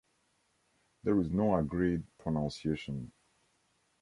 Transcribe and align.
There 1.03 1.19
is 1.19 1.29
no 1.29 1.57
agreed 1.57 2.01
pronunciation. 2.17 3.11